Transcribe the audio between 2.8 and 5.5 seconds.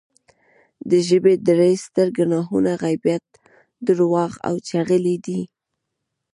غیبت، درواغ او چغلي دی